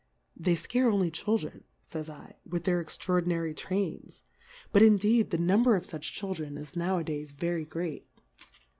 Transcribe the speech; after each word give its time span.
They 0.35 0.55
fcare 0.55 0.91
only 0.91 1.11
Children, 1.11 1.63
[ays 1.93 2.09
/, 2.31 2.45
with 2.49 2.63
their 2.63 2.81
extraordinary 2.81 3.53
Train; 3.53 4.11
but 4.71 4.81
in 4.81 4.97
deed, 4.97 5.29
the 5.29 5.37
Number 5.37 5.75
of 5.75 5.83
fuch 5.83 6.11
Children 6.11 6.57
is 6.57 6.75
n 6.75 6.81
jw 6.81 7.01
a 7.01 7.03
days 7.03 7.31
very 7.33 7.65
great. 7.65 8.07